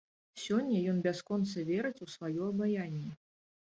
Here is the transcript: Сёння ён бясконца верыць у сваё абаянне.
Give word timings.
Сёння 0.43 0.79
ён 0.93 1.03
бясконца 1.09 1.67
верыць 1.71 1.95
у 2.09 2.11
сваё 2.17 2.53
абаянне. 2.53 3.19